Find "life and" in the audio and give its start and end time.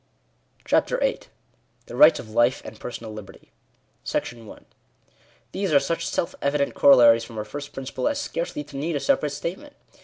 2.31-2.79